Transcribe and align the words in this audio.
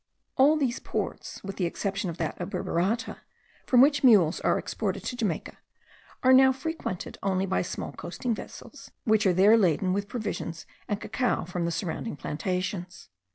All 0.35 0.57
these 0.57 0.79
ports, 0.79 1.43
with 1.43 1.57
the 1.57 1.67
exception 1.67 2.09
of 2.09 2.17
that 2.17 2.41
of 2.41 2.49
Burburata, 2.49 3.17
from 3.67 3.81
which 3.81 4.03
mules 4.03 4.39
are 4.41 4.57
exported 4.57 5.03
to 5.03 5.15
Jamaica, 5.15 5.59
are 6.23 6.33
now 6.33 6.51
frequented 6.51 7.19
only 7.21 7.45
by 7.45 7.61
small 7.61 7.91
coasting 7.91 8.33
vessels, 8.33 8.89
which 9.03 9.27
are 9.27 9.33
there 9.33 9.55
laden 9.55 9.93
with 9.93 10.07
provisions 10.09 10.65
and 10.87 10.99
cacao 10.99 11.45
from 11.45 11.65
the 11.65 11.71
surrounding 11.71 12.15
plantations. 12.15 13.09